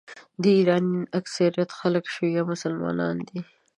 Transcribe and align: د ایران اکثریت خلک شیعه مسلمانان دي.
د 0.41 0.43
ایران 0.57 0.87
اکثریت 1.19 1.69
خلک 1.79 2.03
شیعه 2.13 2.43
مسلمانان 2.51 3.15
دي. 3.27 3.39